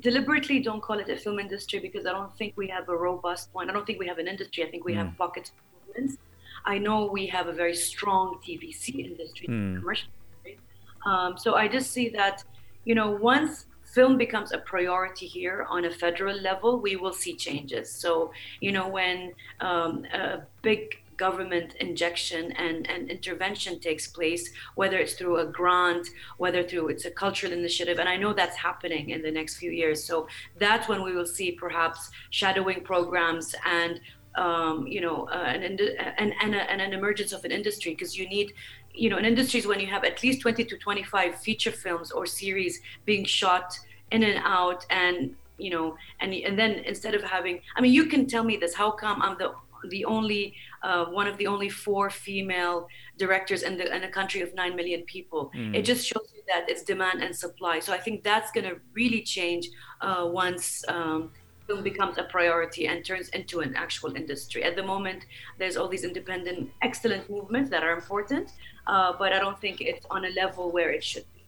deliberately 0.00 0.60
don't 0.60 0.82
call 0.82 0.98
it 0.98 1.08
a 1.08 1.16
film 1.16 1.38
industry 1.38 1.78
because 1.78 2.06
I 2.06 2.12
don't 2.12 2.34
think 2.36 2.54
we 2.56 2.68
have 2.68 2.88
a 2.88 2.96
robust 2.96 3.50
one. 3.52 3.70
I 3.70 3.72
don't 3.72 3.86
think 3.86 3.98
we 3.98 4.06
have 4.06 4.18
an 4.18 4.28
industry. 4.28 4.64
I 4.64 4.70
think 4.70 4.84
we 4.84 4.94
Mm. 4.94 4.96
have 4.98 5.18
pockets 5.18 5.50
of 5.50 5.56
movements. 5.88 6.18
I 6.64 6.78
know 6.78 7.06
we 7.06 7.26
have 7.26 7.46
a 7.46 7.52
very 7.52 7.74
strong 7.74 8.40
TVC 8.44 9.02
industry, 9.04 9.46
Mm. 9.48 9.78
commercial 9.80 10.08
industry. 10.18 10.58
Um, 11.06 11.36
so 11.36 11.54
I 11.54 11.68
just 11.68 11.90
see 11.92 12.08
that, 12.10 12.44
you 12.84 12.94
know, 12.94 13.10
once 13.10 13.66
film 13.84 14.16
becomes 14.16 14.52
a 14.52 14.58
priority 14.58 15.26
here 15.26 15.66
on 15.68 15.84
a 15.84 15.90
federal 15.90 16.36
level, 16.36 16.80
we 16.80 16.96
will 16.96 17.12
see 17.12 17.34
changes. 17.36 17.90
So, 17.92 18.32
you 18.60 18.72
know, 18.72 18.88
when 18.88 19.34
um, 19.60 20.04
a 20.12 20.42
big 20.62 20.80
government 21.16 21.74
injection 21.76 22.52
and, 22.52 22.88
and 22.90 23.10
intervention 23.10 23.80
takes 23.80 24.06
place, 24.06 24.50
whether 24.74 24.98
it's 24.98 25.14
through 25.14 25.38
a 25.38 25.46
grant, 25.46 26.08
whether 26.38 26.62
through 26.62 26.88
it's 26.88 27.04
a 27.04 27.10
cultural 27.10 27.52
initiative, 27.52 27.98
and 27.98 28.08
I 28.08 28.16
know 28.16 28.32
that's 28.32 28.56
happening 28.56 29.10
in 29.10 29.22
the 29.22 29.30
next 29.30 29.56
few 29.56 29.70
years. 29.70 30.04
So 30.04 30.28
that's 30.58 30.88
when 30.88 31.02
we 31.02 31.12
will 31.14 31.26
see 31.26 31.52
perhaps 31.52 32.10
shadowing 32.30 32.82
programs 32.82 33.54
and 33.64 34.00
um, 34.36 34.86
you 34.86 35.00
know 35.00 35.28
uh, 35.28 35.44
an, 35.46 35.62
ind- 35.62 35.80
and, 35.80 36.32
and, 36.42 36.54
and 36.54 36.80
an 36.80 36.92
emergence 36.92 37.32
of 37.32 37.44
an 37.44 37.52
industry 37.52 37.92
because 37.92 38.18
you 38.18 38.28
need 38.28 38.52
you 38.92 39.08
know 39.08 39.16
in 39.16 39.24
industries 39.24 39.66
when 39.66 39.80
you 39.80 39.86
have 39.86 40.04
at 40.04 40.22
least 40.22 40.40
20 40.40 40.64
to 40.64 40.76
25 40.76 41.40
feature 41.40 41.70
films 41.70 42.10
or 42.10 42.26
series 42.26 42.80
being 43.04 43.24
shot 43.24 43.78
in 44.10 44.22
and 44.22 44.40
out 44.44 44.84
and 44.90 45.34
you 45.58 45.70
know 45.70 45.96
and 46.20 46.32
and 46.34 46.58
then 46.58 46.72
instead 46.84 47.14
of 47.14 47.22
having 47.22 47.60
i 47.76 47.80
mean 47.80 47.92
you 47.92 48.06
can 48.06 48.26
tell 48.26 48.42
me 48.42 48.56
this 48.56 48.74
how 48.74 48.90
come 48.90 49.22
i'm 49.22 49.36
the 49.38 49.52
the 49.90 50.04
only 50.04 50.54
uh, 50.82 51.06
one 51.06 51.26
of 51.26 51.36
the 51.38 51.46
only 51.46 51.68
four 51.68 52.10
female 52.10 52.88
directors 53.18 53.62
in 53.62 53.76
the 53.78 53.94
in 53.94 54.04
a 54.04 54.08
country 54.08 54.40
of 54.40 54.54
nine 54.54 54.74
million 54.76 55.02
people. 55.02 55.50
It 55.54 55.82
just 55.82 56.06
shows 56.06 56.28
you 56.34 56.42
that 56.48 56.68
it's 56.68 56.82
demand 56.82 57.22
and 57.22 57.34
supply. 57.34 57.80
So 57.80 57.92
I 57.92 57.98
think 57.98 58.22
that's 58.22 58.50
going 58.52 58.68
to 58.68 58.76
really 58.92 59.22
change 59.22 59.68
uh, 60.00 60.28
once 60.30 60.84
um, 60.88 61.30
film 61.66 61.82
becomes 61.82 62.18
a 62.18 62.24
priority 62.24 62.86
and 62.86 63.04
turns 63.04 63.28
into 63.30 63.60
an 63.60 63.74
actual 63.74 64.14
industry. 64.14 64.62
At 64.64 64.76
the 64.76 64.82
moment, 64.82 65.26
there's 65.58 65.76
all 65.76 65.88
these 65.88 66.04
independent, 66.04 66.70
excellent 66.82 67.30
movements 67.30 67.70
that 67.70 67.82
are 67.82 67.92
important, 67.92 68.52
uh, 68.86 69.12
but 69.18 69.32
I 69.32 69.38
don't 69.38 69.60
think 69.60 69.80
it's 69.80 70.06
on 70.10 70.24
a 70.24 70.30
level 70.30 70.70
where 70.70 70.90
it 70.90 71.02
should 71.02 71.24
be. 71.34 71.42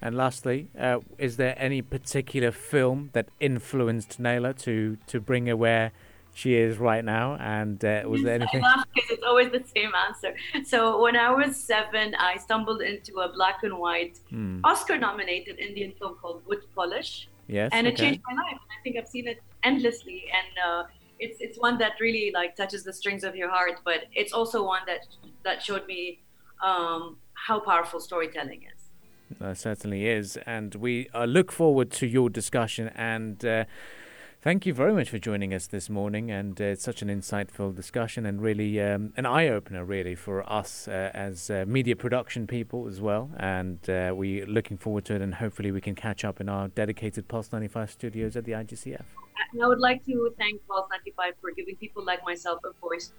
And 0.00 0.16
lastly, 0.16 0.68
uh, 0.78 1.00
is 1.18 1.36
there 1.36 1.54
any 1.56 1.80
particular 1.80 2.50
film 2.50 3.10
that 3.12 3.28
influenced 3.40 4.20
Nayla 4.20 4.58
to 4.62 4.98
to 5.06 5.20
bring 5.20 5.46
her 5.46 5.56
where 5.56 5.92
she 6.34 6.54
is 6.54 6.78
right 6.78 7.04
now? 7.04 7.36
And 7.36 7.82
uh, 7.84 8.02
was 8.06 8.22
there 8.22 8.34
anything? 8.40 8.62
Because 8.94 9.10
it's 9.10 9.22
always 9.24 9.50
the 9.52 9.64
same 9.76 9.92
answer. 10.06 10.34
So 10.64 11.00
when 11.02 11.16
I 11.16 11.30
was 11.30 11.56
seven, 11.56 12.14
I 12.16 12.36
stumbled 12.36 12.82
into 12.82 13.12
a 13.20 13.32
black 13.32 13.58
and 13.62 13.78
white 13.78 14.18
Hmm. 14.30 14.60
Oscar-nominated 14.64 15.58
Indian 15.58 15.92
film 15.98 16.14
called 16.20 16.44
Boot 16.46 16.62
Polish, 16.74 17.28
Yes. 17.46 17.70
and 17.72 17.86
it 17.86 17.96
changed 17.96 18.20
my 18.28 18.34
life. 18.42 18.58
I 18.74 18.76
think 18.82 18.96
I've 18.98 19.08
seen 19.08 19.26
it 19.28 19.40
endlessly, 19.62 20.24
and 20.38 20.52
uh, 20.66 20.82
it's 21.24 21.38
it's 21.40 21.58
one 21.58 21.76
that 21.78 21.92
really 22.00 22.30
like 22.38 22.56
touches 22.56 22.82
the 22.84 22.92
strings 23.00 23.22
of 23.24 23.36
your 23.36 23.50
heart. 23.56 23.76
But 23.84 24.00
it's 24.14 24.32
also 24.32 24.64
one 24.64 24.82
that 24.86 25.02
that 25.46 25.62
showed 25.62 25.86
me 25.86 26.20
um, 26.62 27.16
how 27.46 27.60
powerful 27.60 28.00
storytelling 28.00 28.62
is. 28.72 28.80
Certainly 29.58 30.06
is. 30.06 30.38
And 30.46 30.74
we 30.76 31.08
uh, 31.14 31.24
look 31.24 31.50
forward 31.52 31.90
to 31.92 32.06
your 32.06 32.30
discussion. 32.30 32.88
And 32.94 33.44
uh, 33.44 33.64
thank 34.44 34.66
you 34.66 34.74
very 34.74 34.92
much 34.92 35.08
for 35.08 35.18
joining 35.18 35.54
us 35.54 35.66
this 35.66 35.88
morning. 35.88 36.30
And 36.30 36.60
uh, 36.60 36.64
it's 36.64 36.84
such 36.84 37.00
an 37.00 37.08
insightful 37.08 37.74
discussion 37.74 38.26
and 38.26 38.42
really 38.42 38.78
um, 38.80 39.14
an 39.16 39.24
eye 39.24 39.48
opener, 39.48 39.84
really, 39.84 40.14
for 40.14 40.48
us 40.48 40.86
uh, 40.86 41.10
as 41.14 41.50
uh, 41.50 41.64
media 41.66 41.96
production 41.96 42.46
people 42.46 42.86
as 42.86 43.00
well. 43.00 43.30
And 43.38 43.78
uh, 43.88 44.12
we're 44.14 44.46
looking 44.46 44.76
forward 44.76 45.06
to 45.06 45.14
it. 45.14 45.22
And 45.22 45.34
hopefully, 45.34 45.72
we 45.72 45.80
can 45.80 45.94
catch 45.94 46.24
up 46.24 46.40
in 46.42 46.48
our 46.50 46.68
dedicated 46.68 47.26
Pulse 47.26 47.50
95 47.52 47.90
studios 47.90 48.36
at 48.36 48.44
the 48.44 48.52
IGCF. 48.52 49.04
I 49.62 49.66
would 49.66 49.80
like 49.80 50.04
to 50.06 50.34
thank 50.36 50.60
Pulse 50.68 50.88
95 50.90 51.34
for 51.40 51.50
giving 51.52 51.76
people 51.76 52.04
like 52.04 52.22
myself 52.24 52.60
a 52.64 52.72
voice 52.86 53.12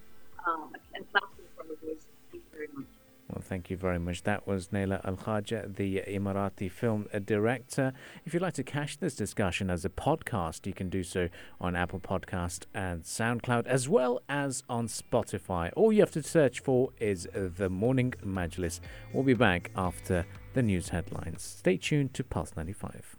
um, 0.47 0.73
and 0.93 1.09
platform 1.11 1.47
for 1.57 1.63
a 1.63 1.85
voice. 1.85 2.05
Thank 2.31 2.43
you 2.43 2.51
very 2.53 2.67
much. 2.75 2.94
Well, 3.27 3.41
thank 3.41 3.71
you 3.71 3.75
very 3.75 3.97
much. 3.97 4.21
That 4.21 4.45
was 4.45 4.67
Nayla 4.67 5.03
Al 5.03 5.15
Khaja, 5.15 5.75
the 5.75 6.03
Emirati 6.07 6.69
film 6.71 7.07
director. 7.25 7.91
If 8.23 8.33
you'd 8.33 8.43
like 8.43 8.53
to 8.53 8.63
catch 8.63 8.99
this 8.99 9.15
discussion 9.15 9.71
as 9.71 9.83
a 9.83 9.89
podcast, 9.89 10.67
you 10.67 10.73
can 10.73 10.89
do 10.89 11.03
so 11.03 11.29
on 11.59 11.75
Apple 11.75 11.99
Podcast 11.99 12.65
and 12.75 13.01
SoundCloud, 13.01 13.65
as 13.65 13.89
well 13.89 14.21
as 14.29 14.61
on 14.69 14.87
Spotify. 14.87 15.71
All 15.75 15.91
you 15.91 16.01
have 16.01 16.11
to 16.11 16.21
search 16.21 16.59
for 16.59 16.91
is 16.99 17.27
The 17.33 17.67
Morning 17.67 18.13
Majlis. 18.23 18.79
We'll 19.11 19.23
be 19.23 19.33
back 19.33 19.71
after 19.75 20.27
the 20.53 20.61
news 20.61 20.89
headlines. 20.89 21.41
Stay 21.41 21.77
tuned 21.77 22.13
to 22.13 22.23
Pulse 22.23 22.53
95. 22.55 23.17